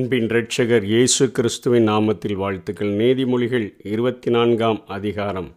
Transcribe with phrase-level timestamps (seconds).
[0.00, 2.96] அன்பின் இரட்சகர் இயேசு கிறிஸ்துவின் நாமத்தில் வாழ்த்துக்கள்.
[2.96, 5.54] நீதிமொழிகள் இருபத்தி நான்காம் அதிகாரம்.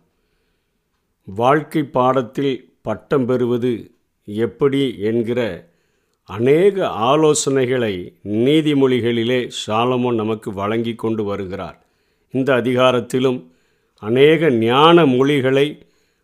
[1.23, 3.91] வாழ்க்கை பாடத்தில் பட்டம் பெறுவது
[4.25, 5.69] எப்படி என்கிற
[6.23, 11.85] அநேக ஆலோசனைகளை நீதிமொழிகளிலே சாலமோன் நமக்கு வழங்கி கொண்டு வருகிறார்.
[12.31, 13.47] இந்த அதிகாரத்திலும்
[13.99, 15.77] அநேக ஞான மொழிகளை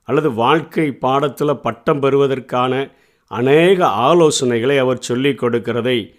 [0.04, 2.92] அல்லது வாழ்க்கை பாடத்தில் பட்டம் பெறுவதற்கான
[3.28, 6.18] அநேக ஆலோசனைகளை அவர் சொல்லிக் கொடுக்கிறதை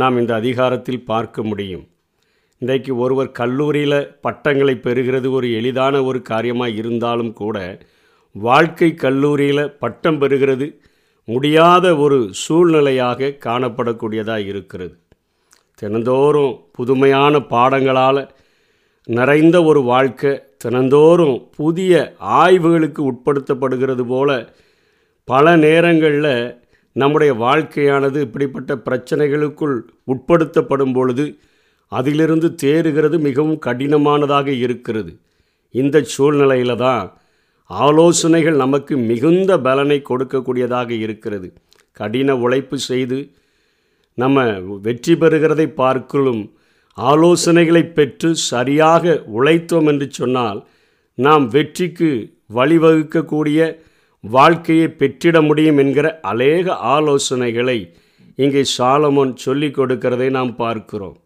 [0.00, 1.84] நாம் இந்த அதிகாரத்தில் பார்க்க முடியும்.
[2.62, 7.56] இன்றைக்கு ஒருவர் கல்லூரியில் பட்டங்களை பெறுகிறது ஒரு எளிதான ஒரு காரியமாக இருந்தாலும் கூட
[8.34, 10.66] வாழ்க்கை கல்லூரியில் பட்டம் பெறுகிறது
[11.28, 14.94] முடியாத ஒரு சூழ்நிலையாக காணப்படக்கூடியதாக இருக்கிறது.
[15.82, 18.22] தினந்தோறும் புதுமையான பாடங்களால்
[19.08, 20.32] நிறைந்த ஒரு வாழ்க்கை
[20.64, 21.92] தினந்தோறும் புதிய
[22.42, 24.30] ஆய்வுகளுக்கு உட்படுத்தப்படுகிறது போல
[25.28, 26.34] பல நேரங்களில்
[27.00, 29.76] நம்முடைய வாழ்க்கையானது இப்படிப்பட்ட பிரச்சனைகளுக்குள்
[30.12, 31.26] உட்படுத்தப்படும் பொழுது
[31.92, 35.12] அதிலிருந்து தேறுகிறது மிகவும் கடினமானதாக இருக்கிறது.
[35.74, 37.06] இந்த சூழ்நிலையில் தான்
[37.70, 41.48] ஆலோசனைகள் நமக்கு மிகுந்த பலனை கொடுக்கக்கூடியதாக இருக்கிறது.
[41.96, 43.18] கடின உழைப்பு செய்து
[44.18, 44.44] நம்ம
[44.86, 46.42] வெற்றி பெறுகிறதை பார்க்கலும்
[46.98, 49.04] ஆலோசனைகளை பெற்று சரியாக
[49.36, 50.60] உழைத்தோம் என்று சொன்னால்
[51.18, 52.10] நாம் வெற்றிக்கு
[52.54, 53.60] வழிவகுக்கக்கூடிய
[54.20, 57.78] வாழ்க்கையை பெற்றிட முடியும் என்கிற அநேக ஆலோசனைகளை
[58.36, 61.16] இங்கே சாலமோன் சொல்லிக் கொடுக்கிறதை நாம் பார்க்கிறோம்.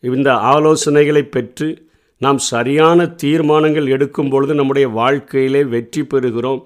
[0.00, 6.62] இந்த ஆலோசனைகளை பெற்று நாம் சரியான தீர்மானங்கள் எடுக்கும் பொழுது நம்முடைய வாழ்க்கையிலே வெற்றி பெறுகிறோம்.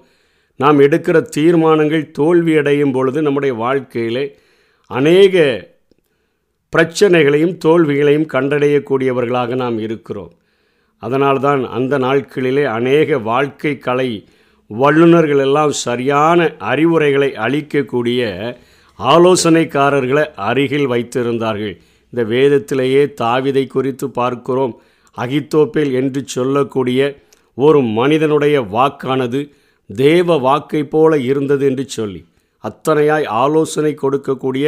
[0.55, 4.25] நாம் எடுக்கிற தீர்மானங்கள் தோல்வியடையும் பொழுது நம்முடைய வாழ்க்கையிலே
[4.85, 5.45] அநேக
[6.69, 10.31] பிரச்சனைகளையும் தோல்விகளையும் கண்டடையக்கூடியவர்களாக நாம் இருக்கிறோம்.
[10.97, 14.09] அதனால்தான் அந்த நாட்களிலே அநேக வாழ்க்கை கலை
[14.81, 16.39] வல்லுநர்கள் எல்லாம் சரியான
[16.71, 18.21] அறிவுரைகளை அளிக்கக்கூடிய
[18.99, 21.75] ஆலோசனைக்காரர்களை அருகில் வைத்திருந்தார்கள்.
[22.13, 24.73] இந்த வேதத்திலேயே தாவிதை குறித்து பார்க்கிறோம்.
[25.17, 26.99] அகித்தோப்பேல் என்று சொல்லக்கூடிய
[27.57, 29.39] ஒரு மனிதனுடைய வாக்கானது
[29.89, 32.21] தேவ வாக்கை போல இருந்தது என்று சொல்லி
[32.63, 34.67] அத்தனையாய் ஆலோசனை கொடுக்கக்கூடிய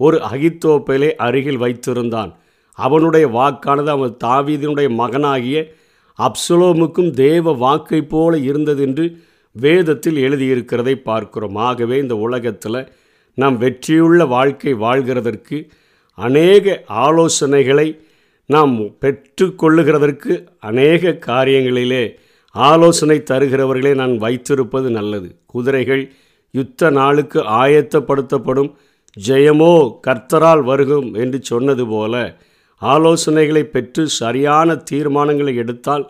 [0.00, 2.30] ஒரு அகித்தோப்பேலை அருகில் வைத்திருந்தான்.
[2.78, 5.58] அவனுடைய வாக்கானது அவன் தாவீதினுடைய மகனாகிய
[6.18, 9.06] அப்சலோமுக்கும் தேவ வாக்கை போல இருந்தது என்று
[9.60, 11.56] வேதத்தில் எழுதியிருக்கிறதை பார்க்கிறோம்.
[11.68, 12.80] ஆகவே இந்த உலகத்தில்
[13.38, 15.56] நாம் வெற்றியுள்ள வாழ்க்கை வாழ்கிறதற்கு
[16.18, 17.88] அநேக ஆலோசனைகளை
[18.50, 22.04] நாம் பெற்றுக்கொள்ளுகிறதற்கு அநேக காரியங்களிலே
[22.54, 25.28] ஆலோசனை தருகிறவர்களை நான் வைத்திருப்பது நல்லது.
[25.46, 26.12] குதிரைகள்
[26.54, 28.70] யுத்த நாளுக்கு ஆயத்தப்படுத்தப்படும்.
[29.16, 29.72] ஜெயமோ
[30.06, 32.14] கர்த்தரால் வருகும் என்று சொன்னது போல
[32.82, 36.04] ஆலோசனைகளை பெற்று சரியான தீர்மானங்களை எடுத்தால்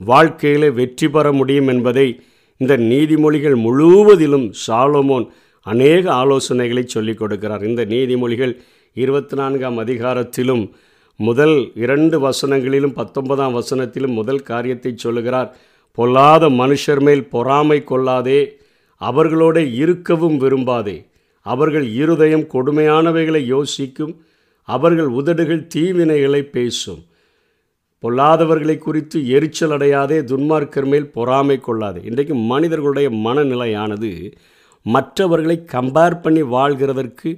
[0.00, 2.06] வாழ்க்கையிலே வெற்றி பெற முடியும் என்பதை
[2.56, 5.26] இந்த நீதிமொழிகள் முழுவதிலும் சாலோமோன்
[5.62, 7.62] அநேக ஆலோசனைகளை சொல்லிக் கொடுக்கிறார்.
[7.62, 8.56] இந்த நீதிமொழிகள்
[8.94, 10.70] இருபத்தி நான்காம் அதிகாரத்திலும்
[11.16, 15.56] முதல் இரண்டு வசனங்களிலும் பத்தொன்பதாம் வசனத்திலும் முதல் காரியத்தை சொல்லுகிறார்.
[15.92, 18.58] பொல்லாத மனுஷர் மேல் பொறாமை கொள்ளாதே
[19.00, 21.06] அவர்களோட இருக்கவும் விரும்பாதே.
[21.42, 24.14] அவர்கள் இருதயம் கொடுமையானவைகளை யோசிக்கும்
[24.68, 27.02] அவர்கள் உதடுகள் தீவினைகளை பேசும்.
[28.02, 32.00] பொல்லாதவர்களை குறித்து எரிச்சல் அடையாதே துன்மார்க்கர் மேல் பொறாமை கொள்ளாதே.
[32.04, 34.32] இன்றைக்கு மனிதர்களுடைய மனநிலையானது
[34.82, 37.30] மற்றவர்களை கம்பேர் பண்ணி வாழ்கிறதற்கு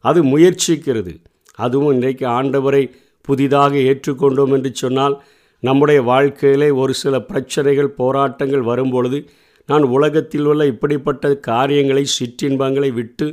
[0.00, 1.14] அது முயற்சிக்கிறது.
[1.54, 5.22] அதுவும் இன்றைக்கு ஆண்டவரை புதிதாக ஏற்றுக்கொண்டோம் என்று சொன்னால்
[5.60, 9.28] நம்முடைய வாழ்க்கையிலே ஒரு சில பிரச்சனைகள் போராட்டங்கள் வரும்பொழுது
[9.66, 13.26] நான் உலகத்தில் உள்ள இப்படிப்பட்ட காரியங்களை சிற்றின்பங்களை விட்டு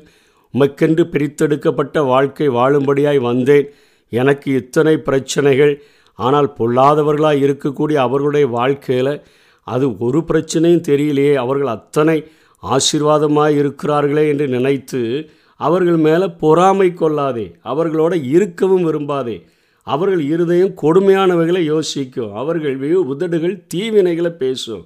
[0.53, 3.67] உமக்கென்று பிரித்தெடுக்கப்பட்ட வாழ்க்கை வாழும்படியாய் வந்தேன்.
[4.09, 5.73] எனக்கு இத்தனை பிரச்சனைகள்
[6.15, 9.21] ஆனால் பொல்லாதவர்களாக இருக்கக்கூடிய அவர்களுடைய வாழ்க்கையில்
[9.63, 11.33] அது ஒரு பிரச்சனையும் தெரியலையே.
[11.33, 12.17] அவர்கள் அத்தனை
[12.63, 17.55] ஆசீர்வாதமாக இருக்கிறார்களே என்று நினைத்து அவர்கள் மேலே பொறாமை கொள்ளாதே.
[17.63, 19.37] அவர்களோட இருக்கவும் விரும்பாதே.
[19.83, 22.33] அவர்கள் இருதயம் கொடுமையானவைகளை யோசிக்கும்.
[22.33, 24.85] அவர்கள் உதடுகள் தீவினைகளை பேசும்.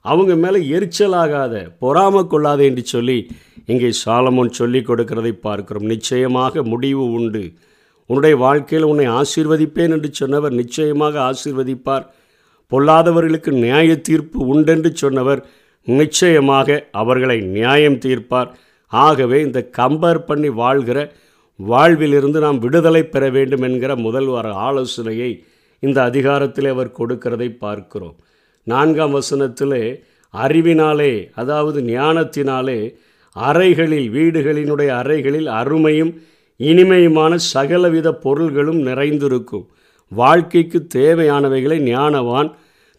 [0.00, 3.26] அவங்க மேலே எரிச்சலாகாத பொறாம கொள்ளாதே என்று சொல்லி
[3.66, 5.84] இங்கே சாலமோன் சொல்லி கொடுக்கிறதை பார்க்கிறோம்.
[5.84, 7.52] நிச்சயமாக முடிவு உண்டு.
[8.10, 12.04] உன்னுடைய வாழ்க்கையில் உன்னை ஆசீர்வதிப்பேன் என்று சொன்னவர் நிச்சயமாக ஆசீர்வதிப்பார்.
[12.72, 15.40] பொல்லாதவர்களுக்கு நியாய தீர்ப்பு உண்டென்று சொன்னவர்
[15.86, 16.68] நிச்சயமாக
[17.02, 18.50] அவர்களை நியாயம் தீர்ப்பார்.
[18.92, 20.98] ஆகவே இந்த கம்பேர் பண்ணி வாழ்கிற
[21.60, 25.30] வாழ்விலிருந்து நாம் விடுதலை பெற வேண்டும் என்கிற முதல் வர ஆலோசனையை
[25.82, 28.16] இந்த அதிகாரத்தில் அவர் கொடுக்கிறதை பார்க்கிறோம்.
[28.66, 29.84] நான்காம் வசனத்திலே
[30.34, 32.80] அறிவினாலே அதாவது ஞானத்தினாலே
[33.36, 36.12] அறைகளில் வீடுகளினுடைய அறைகளில் அருமையும்
[36.60, 39.66] இனிமையுமான சகலவித பொருள்களும் நிறைந்திருக்கும்.
[40.12, 42.50] வாழ்க்கைக்கு தேவையானவைகளை ஞானவான்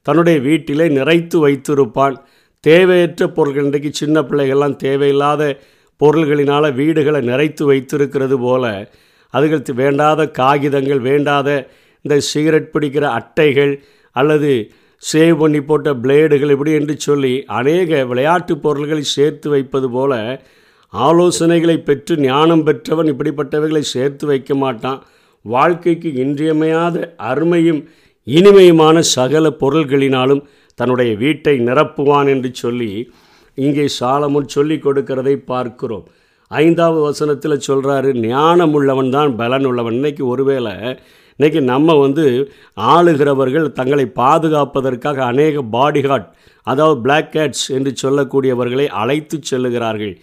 [0.06, 2.16] தன்னுடைய வீட்டிலே நிறைத்து வைத்திருப்பான்.
[2.64, 5.44] தேவையற்ற பொருள்கள் இன்றைக்கு சின்ன பிள்ளைகள்லாம் தேவையில்லாத
[6.02, 8.66] பொருள்களினால் வீடுகளை நிறைத்து வைத்திருக்கிறது போல
[9.34, 11.50] அதுகளுக்கு வேண்டாத காகிதங்கள் வேண்டாத
[12.06, 13.74] இந்த சிகரெட் பிடிக்கிற அட்டைகள்
[14.16, 14.52] அல்லது
[15.02, 20.14] சேவ் பண்ணி போட்ட பிளேடுகள் இப்படி என்று சொல்லி அநேக விளையாட்டு பொருள்களை சேர்த்து வைப்பது போல
[20.94, 25.00] ஆலோசனைகளை பெற்று ஞானம் பெற்றவன் இப்படிப்பட்டவைகளை சேர்த்து வைக்க மாட்டான்.
[25.46, 26.96] வாழ்க்கைக்கு இன்றியமையாத
[27.30, 27.82] அருமையும்
[28.28, 30.44] இனிமையுமான சகல பொருள்களினாலும்
[30.80, 32.92] தன்னுடைய வீட்டை நிரப்புவான் என்று சொல்லி
[33.58, 36.06] இங்கே சாலமுன் சொல்லி கொடுக்கிறதை பார்க்கிறோம்.
[36.52, 40.74] ஐந்தாவது வசனத்தில் சொல்கிறாரு ஞானம் உள்ளவன் தான் பலன் உள்ளவன் இன்னைக்கு ஒருவேளை
[41.40, 42.26] இன்றைக்கி நம்ம வந்து
[42.94, 46.28] ஆளுகிறவர்கள் தங்களை பாதுகாப்பதற்காக அநேக பாடிகார்ட்
[46.68, 50.14] அதாவது பிளாக் கேட்ஸ் என்று சொல்லக்கூடியவர்களை அழைத்து செல்லுகிறார்கள்.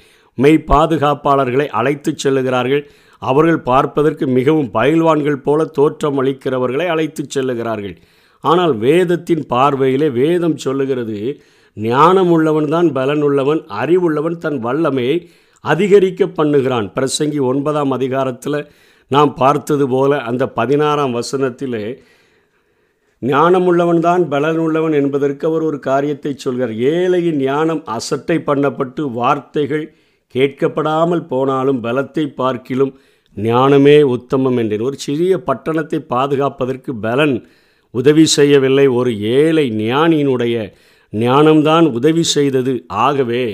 [0.42, 2.82] மெய் பாதுகாப்பாளர்களை அழைத்துச் செல்லுகிறார்கள்.
[3.22, 7.96] அவர்கள் பார்ப்பதற்கு மிகவும் பயில்வான்கள் போல தோற்றம் அளிக்கிறவர்களை அழைத்துச் செல்லுகிறார்கள்.
[8.40, 11.18] ஆனால் வேதத்தின் பார்வையிலே வேதம் சொல்லுகிறது
[11.76, 12.88] ஞானம் உள்ளவன் தான்
[13.82, 15.16] அறிவுள்ளவன் தன் வல்லமையை
[15.60, 16.86] அதிகரிக்க பண்ணுகிறான்.
[16.96, 18.60] பிரசங்கி ஒன்பதாம் அதிகாரத்தில்
[19.10, 21.84] நாம் பார்த்தது போல அந்த பதினாறாம் வசனத்திலே
[23.22, 26.74] ஞானமுள்ளவன் தான் என்பதற்கு அவர் ஒரு காரியத்தை சொல்கிறார்.
[26.92, 29.86] ஏழையின் ஞானம் அசட்டை பண்ணப்பட்டு வார்த்தைகள்
[30.34, 32.92] கேட்கப்படாமல் போனாலும் பலத்தை பார்க்கிலும்
[33.36, 34.84] ஞானமே உத்தமம் என்றேன்.
[34.88, 37.34] ஒரு சிறிய பட்டணத்தை பாதுகாப்பதற்கு பலன்
[37.94, 38.86] உதவி செய்யவில்லை.
[38.98, 40.56] ஒரு ஏழை ஞானியினுடைய
[41.12, 42.72] ஞானம்தான் உதவி செய்தது.
[43.06, 43.44] ஆகவே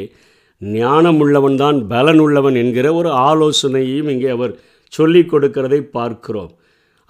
[0.63, 4.55] ஞானம் உள்ளவன் பலன் உள்ளவன் என்கிற ஒரு ஆலோசனையும் இங்கே அவர்
[4.93, 6.53] சொல்லிக் கொடுக்கிறதை பார்க்கிறோம்.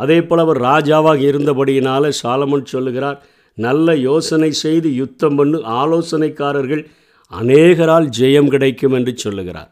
[0.00, 3.19] அதே போல் அவர் ராஜாவாக இருந்தபடியினால் சாலமன் சொல்லுகிறார்
[3.58, 5.58] நல்ல யோசனை செய்து யுத்தம் பண்ணு.
[5.81, 6.82] ஆலோசனைக்காரர்கள்
[7.32, 9.71] அநேகரால் ஜெயம் கிடைக்கும் என்று சொல்லுகிறார்.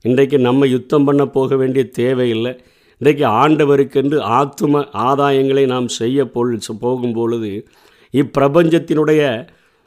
[0.00, 2.52] இன்றைக்கு நம்ம யுத்தம் பண்ண போக வேண்டிய தேவையில்லை.
[3.00, 7.68] இன்றைக்கு ஆண்டவருக்கென்று ஆத்தும ஆதாயங்களை நாம் செய்ய போகும் பொழுது
[8.14, 9.22] இப்பிரபஞ்சத்தினுடைய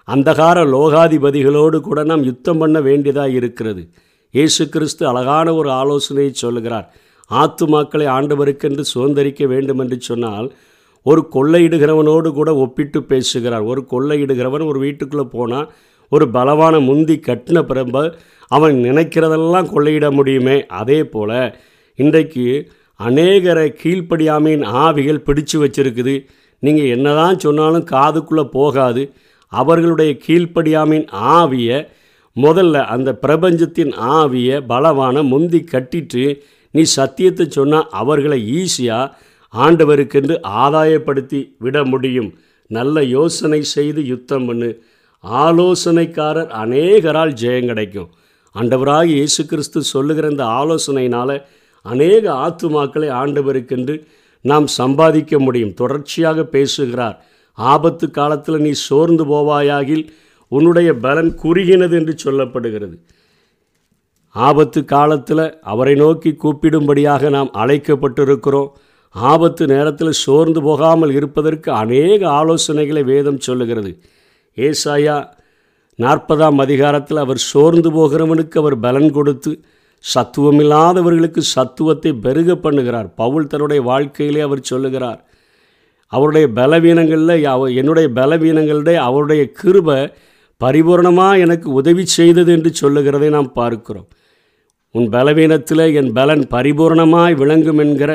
[0.08, 3.90] அந்தகார லோகாதிபதிகளோடு கூட நாம் யுத்தம் பண்ண வேண்டியதாக இருக்கிறது.
[4.30, 6.88] இயேசு கிறிஸ்து அழகான ஒரு ஆலோசனையை சொல்லுகிறார்.
[7.32, 10.54] ஆத்துமாக்களை ஆண்டவருக்கென்று சுதந்திரிக்க வேண்டும் என்று சொன்னால்
[11.02, 13.64] ஒரு கொள்ளையிடுகிறவனோடு கூட ஒப்பிட்டு பேசுகிறார்.
[13.64, 15.72] ஒரு கொள்ளையிடுகிறவன் ஒரு வீட்டுக்குள்ளே போனால்
[16.10, 18.14] ஒரு பலவான முந்தி கட்டின பிறம்ப
[18.48, 20.66] அவன் நினைக்கிறதெல்லாம் கொள்ளையிட முடியுமே.
[20.66, 21.40] அதே போல்
[21.96, 22.46] இன்றைக்கு
[23.00, 26.16] அநேகரை கீழ்ப்படியாமையின் ஆவிகள் பிடிச்சு வச்சிருக்குது.
[26.60, 29.04] நீங்கள் என்னதான் சொன்னாலும் காதுக்குள்ளே போகாது.
[29.52, 31.80] அவர்களுடைய கீழ்ப்படியாமையின் ஆவியை
[32.36, 36.24] முதல்ல அந்த பிரபஞ்சத்தின் ஆவியை பலவான முந்தி கட்டிட்டு
[36.72, 39.12] நீ சத்தியத்தை சொன்னால் அவர்களை ஈஸியாக
[39.54, 42.30] ஆண்டவருக்கென்று ஆதாயப்படுத்தி விட முடியும்.
[42.68, 44.70] நல்ல யோசனை செய்து யுத்தம் பண்ணு.
[45.24, 48.10] ஆலோசனைக்காரர் அநேகரால் ஜெயம் கிடைக்கும்.
[48.56, 51.44] ஆண்டவராக இயேசு கிறிஸ்து சொல்லுகிற இந்த ஆலோசனையினால்
[51.82, 54.08] அநேக ஆத்துமாக்களை ஆண்டவருக்கென்று
[54.42, 55.74] நாம் சம்பாதிக்க முடியும்.
[55.74, 57.26] தொடர்ச்சியாக பேசுகிறார்.
[57.54, 60.10] ஆபத்து காலத்தில் நீ சோர்ந்து போவாயாகில்
[60.48, 62.98] உன்னுடைய பலன் குறுகினது என்று சொல்லப்படுகிறது.
[64.32, 68.70] ஆபத்து காலத்தில் அவரை நோக்கி கூப்பிடும்படியாக நாம் அழைக்கப்பட்டிருக்கிறோம்.
[69.12, 73.92] ஆபத்து நேரத்தில் சோர்ந்து போகாமல் இருப்பதற்கு அநேக ஆலோசனைகளை வேதம் சொல்லுகிறது.
[74.58, 75.18] ஏசாயா
[76.00, 79.52] நாற்பதாம் அதிகாரத்தில் அவர் சோர்ந்து போகிறவனுக்கு அவர் பலன் கொடுத்து
[80.04, 83.08] சத்துவமில்லாதவர்களுக்கு சத்துவத்தை பெருக பண்ணுகிறார்.
[83.22, 85.22] பவுல் தன்னுடைய வாழ்க்கையிலே அவர் சொல்லுகிறார்
[86.12, 87.36] அவருடைய பலவீனங்களில்
[87.80, 89.98] என்னுடைய பலவீனங்களிடையே அவருடைய கிருபை
[90.62, 94.08] பரிபூர்ணமாக எனக்கு உதவி செய்தது என்று சொல்லுகிறதை நாம் பார்க்கிறோம்.
[94.96, 98.12] உன் பலவீனத்தில் என் பலன் பரிபூர்ணமாய் விளங்கும் என்கிற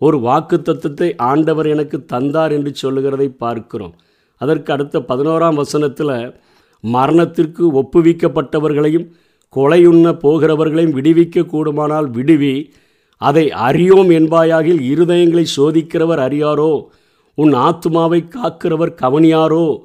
[0.00, 3.94] ஒரு வாக்கு தத்துவத்தை ஆண்டவர் எனக்கு தந்தார் என்று சொல்லுகிறதை பார்க்கிறோம்.
[4.36, 6.34] அதற்கு அடுத்த பதினோராம் வசனத்தில்
[6.80, 9.06] மரணத்திற்கு ஒப்புவிக்கப்பட்டவர்களையும்
[9.56, 12.70] கொலையுண்ண போகிறவர்களையும் விடுவிக்க கூடுமானால் விடுவி
[13.20, 16.84] அதை அறியோம் என்பாயாகில் இருதயங்களை சோதிக்கிறவர் அறியாரோ?
[17.34, 19.80] உன் ஆத்மாவை காக்கிறவர் கவனியாரோ?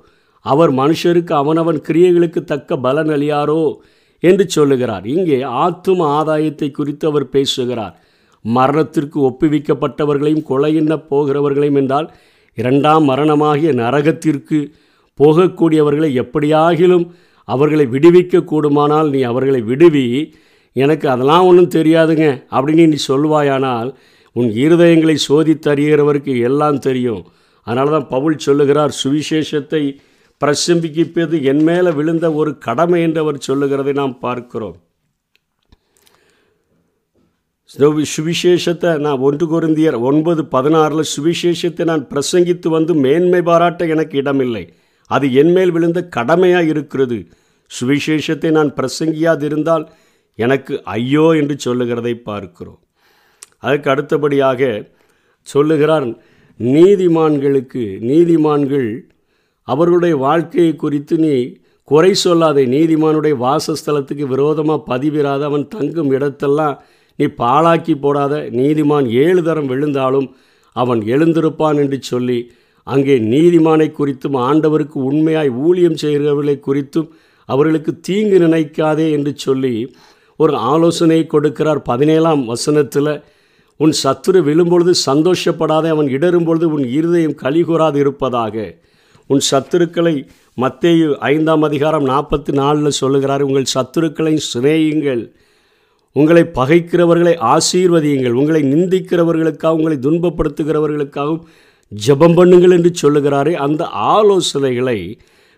[0.46, 3.76] அவர் மனுஷருக்கு அவனவன் கிரியைகளுக்கு தக்க பலன் அளியாரோ?
[4.20, 5.08] என்று சொல்லுகிறார்.
[5.08, 8.04] இங்கே ஆத்தும ஆதாயத்தை குறித்து அவர் பேசுகிறார்.
[8.42, 12.14] மரணத்திற்கு ஒப்புவிக்கப்பட்டவர்களையும் கொலையின்ன போகிறவர்களையும் என்றால்
[12.54, 14.60] இரண்டாம் மரணமாகிய நரகத்திற்கு
[15.20, 17.06] போகக்கூடியவர்களை எப்படியாகிலும்
[17.44, 20.06] அவர்களை விடுவிக்க கூடுமானால் நீ அவர்களை விடுவி
[20.76, 23.90] எனக்கு அதெல்லாம் ஒன்றும் தெரியாதுங்க அப்படின்னு நீ சொல்வாயானால்
[24.36, 27.24] உன் இருதயங்களை சோதித்தறிகிறவருக்கு எல்லாம் தெரியும்.
[27.68, 29.84] அதனால தான் பவுல் சொல்லுகிறார் சுவிசேஷத்தை
[30.42, 34.78] பிரசம்பிக்கப்பது என் மேலே விழுந்த ஒரு கடமை என்று அவர் சொல்லுகிறதை நாம் பார்க்கிறோம்.
[38.14, 44.64] சுவிசேஷத்தை நான் ஒன்று குருந்தியர் ஒன்பது பதினாறில் சுவிசேஷத்தை நான் பிரசங்கித்து வந்து மேன்மை பாராட்ட எனக்கு இடமில்லை.
[45.12, 47.18] அது என்மேல் விழுந்த கடமையாக இருக்கிறது.
[47.72, 49.86] சுவிசேஷத்தை நான் பிரசங்கியாதிருந்தால்
[50.40, 52.80] எனக்கு ஐயோ என்று சொல்லுகிறதை பார்க்கிறோம்.
[53.60, 54.62] அதுக்கு அடுத்தபடியாக
[55.48, 56.08] சொல்லுகிறார்
[56.60, 58.90] நீதிமான்களுக்கு நீதிமான்கள்
[59.68, 61.36] அவர்களுடைய வாழ்க்கையை குறித்து நீ
[61.88, 66.76] குறை சொல்லாதே நீதிமானுடைய வாசஸ்தலத்துக்கு விரோதமாக பதிவிராத அவன் தங்கும் இடத்தெல்லாம்
[67.20, 68.34] நீ பாழாக்கி போடாத.
[68.60, 70.28] நீதிமான் ஏழு தரம் விழுந்தாலும்
[70.76, 72.40] அவன் எழுந்திருப்பான் என்று சொல்லி
[72.84, 77.10] அங்கே நீதிமானை குறித்தும் ஆண்டவருக்கு உண்மையாய் ஊழியம் செய்கிறவர்களை குறித்தும்
[77.46, 79.74] அவர்களுக்கு தீங்கு நினைக்காதே என்று சொல்லி
[80.36, 81.80] ஒரு ஆலோசனை கொடுக்கிறார்.
[81.90, 83.14] பதினேழாம் வசனத்தில்
[83.78, 88.56] உன் சத்துரு விழும்பொழுது சந்தோஷப்படாதே அவன் இடரும் பொழுது உன் இருதயம் கலிகூறாது இருப்பதாக.
[89.28, 90.16] உன் சத்துருக்களை
[90.62, 93.42] மத்தேயு ஐந்தாம் அதிகாரம் நாற்பத்தி நாலில் சொல்லுகிறார்.
[93.42, 95.24] உங்கள் சத்துருக்களை சிநேயுங்கள்
[96.16, 98.38] உங்களை பகைக்கிறவர்களை ஆசீர்வதியுங்கள்.
[98.42, 101.44] உங்களை நிந்திக்கிறவர்களுக்காக உங்களை துன்பப்படுத்துகிறவர்களுக்காகவும்
[101.92, 103.54] ஜெபம் பண்ணுங்கள் என்று சொல்லுகிறாரே.
[103.66, 103.84] அந்த
[104.16, 105.00] ஆலோசனைகளை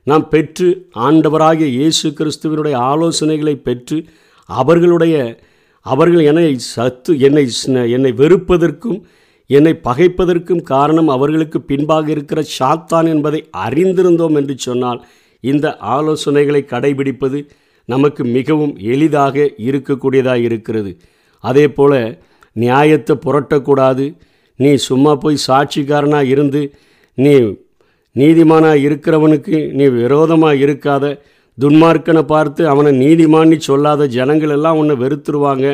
[0.08, 0.68] நாம் பெற்று
[1.08, 3.98] ஆண்டவராகிய இயேசு கிறிஸ்துவனுடைய ஆலோசனைகளை பெற்று
[4.50, 5.16] அவர்களுடைய
[5.86, 7.44] அவர்கள் என்னை சத்து என்னை
[7.96, 9.00] என்னை வெறுப்பதற்கும்
[9.50, 15.00] என்னை பகைப்பதற்கும் காரணம் அவர்களுக்கு பின்பாக இருக்கிற சாத்தான் என்பதை அறிந்திருந்தோம் என்று சொன்னால்
[15.44, 17.40] இந்த ஆலோசனைகளை கடைபிடிப்பது
[17.90, 20.92] நமக்கு மிகவும் எளிதாக இருக்கக்கூடியதாக இருக்கிறது.
[21.44, 22.00] அதே போல்
[22.56, 24.06] நியாயத்தை புரட்டக்கூடாது.
[24.60, 26.62] நீ சும்மா போய் சாட்சிக்காரனாக இருந்து
[27.18, 27.34] நீ
[28.16, 31.06] நீதிமானாக இருக்கிறவனுக்கு நீ விரோதமாக இருக்காத
[31.58, 35.66] துன்மார்க்கனை பார்த்து அவனை நீதிமான்னு சொல்லாத ஜனங்கள் எல்லாம் உன்னை வெறுத்துருவாங்க.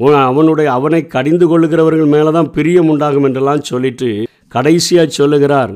[0.00, 4.08] உன் அவனுடைய அவனை கடிந்து கொள்ளுகிறவர்கள் மேலே தான் பிரியம் உண்டாகும் என்றெல்லாம் சொல்லிட்டு
[4.54, 5.74] கடைசியாக சொல்லுகிறார்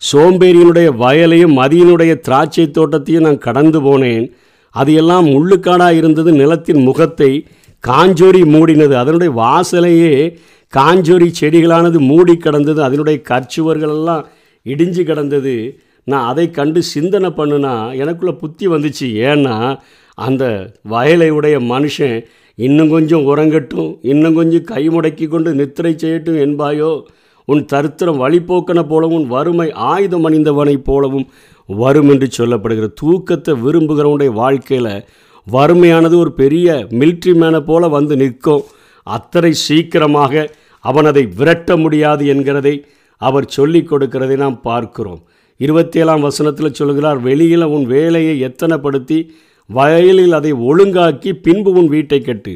[0.00, 4.30] சோம்பேறியினுடைய வயலையும் மதியினுடைய திராட்சை தோட்டத்தையும் நான் கடந்து போனேன்.
[4.70, 6.32] அது எல்லாம் முள்ளுக்காடாக இருந்தது.
[6.32, 7.46] நிலத்தின் முகத்தை
[7.86, 8.92] காஞ்சோரி மூடினது.
[8.92, 10.36] அதனுடைய வாசலையே
[10.76, 12.82] காஞ்சோரி செடிகளானது மூடி கிடந்தது.
[12.82, 14.26] அதனுடைய கற்சுவர்கள் எல்லாம்
[14.64, 15.80] இடிஞ்சு கிடந்தது.
[16.04, 19.06] நான் அதை கண்டு சிந்தனை பண்ணுனா எனக்குள்ளே புத்தி வந்துச்சு.
[19.30, 19.78] ஏன்னா
[20.14, 22.24] அந்த வயலை உடைய மனுஷன்
[22.54, 27.02] இன்னும் கொஞ்சம் உறங்கட்டும் இன்னும் கொஞ்சம் கை முடக்கி கொண்டு நித்திரை செய்யட்டும் என்பாயோ
[27.46, 31.26] உன் தருத்திரம் வழிபோக்கன போலவும் உன் வறுமை ஆயுதம் அணிந்தவனைப் போலவும்
[31.68, 35.06] வரும் என்று சொல்லப்படுகிற தூக்கத்தை விரும்புகிறவனுடைய வாழ்க்கையில்
[35.52, 38.64] வறுமையானது ஒரு பெரிய மிலிட்ரி மேனை போல வந்து நிற்கும்.
[39.06, 40.50] அத்தனை சீக்கிரமாக
[40.84, 42.74] அவன் அதை விரட்ட முடியாது என்கிறதை
[43.20, 45.20] அவர் சொல்லிக் கொடுக்கிறதை நாம் பார்க்கிறோம்.
[45.60, 49.18] இருபத்தேழாம் வசனத்தில் சொல்கிறார் வெளியில் உன் வேலையை எத்தனைப்படுத்தி
[49.70, 52.54] வயலில் அதை ஒழுங்காக்கி பின்பு உன் வீட்டை கட்டு.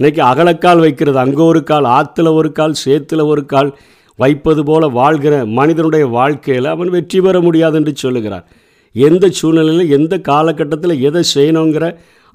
[0.00, 1.18] இன்றைக்கி அகலக்கால் வைக்கிறது.
[1.18, 3.70] அங்கே ஒரு கால் ஆற்றுல ஒரு கால் சேத்துல ஒரு கால்.
[4.22, 8.46] வைப்பது போல வாழ்கிற மனிதனுடைய வாழ்க்கையில் அவன் வெற்றி பெற முடியாது என்று சொல்லுகிறார்.
[8.94, 11.84] எந்த சூழ்நிலையில் எந்த காலகட்டத்தில் எதை செய்யணுங்கிற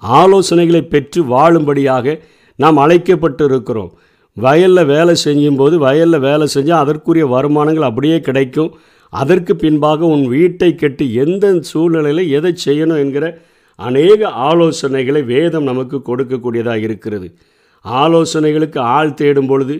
[0.01, 2.15] ஆலோசனைகளை பெற்று வாழும்படியாக
[2.59, 3.93] நாம் அழைக்கப்பட்டு இருக்கிறோம்
[4.37, 8.71] வயலில் வேலை செய்யும்போது வயலில் வேலை செஞ்சால் அதற்குரிய வருமானங்கள் அப்படியே கிடைக்கும்.
[9.13, 13.25] அதற்கு பின்பாக உன் வீட்டை கட்டி எந்த சூழ்நிலையில் எதை செய்யணும் என்கிற
[13.79, 17.27] அநேக ஆலோசனைகளை வேதம் நமக்கு கொடுக்கக்கூடியதாக இருக்கிறது.
[17.85, 19.75] ஆலோசனைகளுக்கு ஆள் தேடும் பொழுது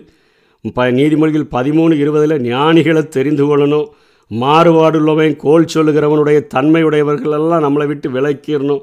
[0.74, 3.86] ப நீதிமொழிகள் பதிமூணு இருபதில் ஞானிகளை தெரிந்து கொள்ளணும்.
[4.30, 8.80] மாறுபாடுள்ளவன் கோல் சொல்லுகிறவனுடைய தன்மையுடையவர்கள் எல்லாம் நம்மளை விட்டு விலக்கிடணும்.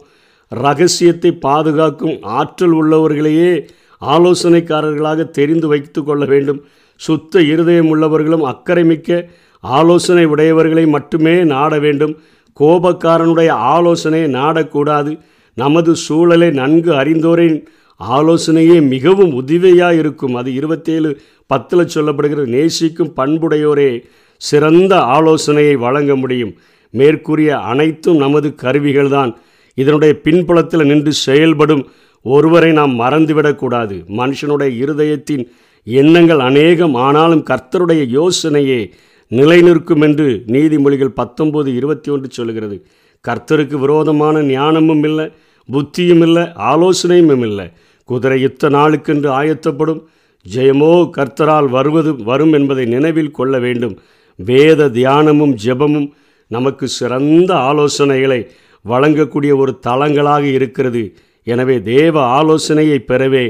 [0.49, 3.67] ரகசியத்தை பாதுகாக்கும் ஆற்றல் உள்ளவர்களையே
[4.01, 6.63] ஆலோசனைக்காரர்களாக தெரிந்து வைத்து கொள்ள வேண்டும்.
[6.95, 12.17] சுத்த இருதயம் உள்ளவர்களும் அக்கறை மிக்க ஆலோசனை உடையவர்களை மட்டுமே நாட வேண்டும்.
[12.59, 15.19] கோபக்காரனுடைய ஆலோசனையை நாடக்கூடாது.
[15.53, 17.65] நமது சூழலை நன்கு அறிந்தோரின்
[17.97, 20.35] ஆலோசனையே மிகவும் உதவியாக இருக்கும்.
[20.35, 22.45] அது இருபத்தேழு பத்தில் சொல்லப்படுகிறது.
[22.45, 24.03] நேசிக்கும் பண்புடையோரே
[24.37, 26.53] சிறந்த ஆலோசனையை வழங்க முடியும்.
[26.89, 29.33] மேற்கூறிய அனைத்தும் நமது கருவிகள்தான்.
[29.73, 31.87] இதனுடைய பின்புலத்தில் நின்று செயல்படும்
[32.23, 35.47] ஒருவரை நாம் மறந்துவிடக்கூடாது மனுஷனுடைய இருதயத்தின்
[35.83, 36.95] எண்ணங்கள் அநேகம்.
[36.95, 38.91] ஆனாலும் கர்த்தருடைய யோசனையே
[39.29, 42.85] நிலைநிற்கும் என்று நீதிமொழிகள் பத்தொம்போது இருபத்தி ஒன்று சொல்கிறது
[43.27, 45.31] கர்த்தருக்கு விரோதமான ஞானமும் இல்லை.
[45.71, 47.67] புத்தியும் இல்லை ஆலோசனையும் இல்லை.
[48.09, 50.01] குதிரை யுத்த நாளுக்கென்று ஆயத்தப்படும்
[50.45, 53.95] ஜெயமோ கர்த்தரால் வருவது வரும் என்பதை நினைவில் கொள்ள வேண்டும்.
[54.39, 56.09] வேத தியானமும் ஜெபமும்
[56.51, 58.39] நமக்கு சிறந்த ஆலோசனைகளை
[58.85, 61.03] வழங்கக்கூடிய ஒரு தளங்களாக இருக்கிறது.
[61.47, 63.45] எனவே தேவ ஆலோசனையை பெறவே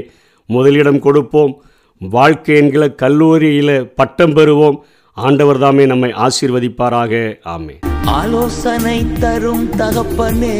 [0.48, 1.52] முதலிடம் கொடுப்போம்.
[2.00, 4.78] வாழ்க்கை என்கிற கல்லூரியில் பட்டம் பெறுவோம்.
[5.16, 7.12] ஆண்டவர் தாமே நம்மை ஆசீர்வதிப்பாராக.
[7.54, 7.76] ஆமே
[8.18, 10.56] ஆலோசனை தரும் தகப்பனே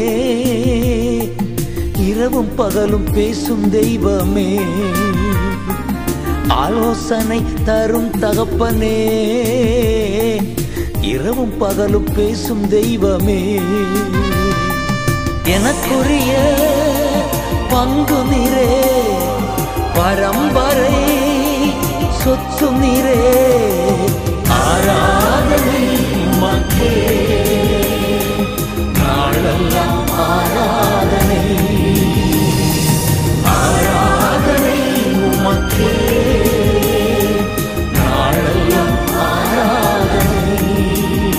[2.15, 4.59] இரவும் பகலும் பேசும் தெய்வமே.
[6.47, 8.97] ஆலோசனை தரும் தகப்பனே.
[11.01, 13.59] இரவும் பகலும் பேசும் தெய்வமே.
[15.43, 16.31] எனக்குரிய
[17.69, 18.83] பங்கு நிறே
[19.93, 20.93] பரம்பரை
[22.11, 23.45] சொத்து நிறே
[24.49, 25.83] ஆராதனை
[26.39, 27.23] மக்கே